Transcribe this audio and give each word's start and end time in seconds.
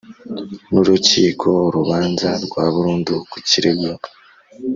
N 0.71 0.73
urukiko 0.81 1.47
urubanza 1.67 2.29
rwa 2.45 2.65
burundu 2.73 3.13
ku 3.31 3.37
kirego 3.47 3.89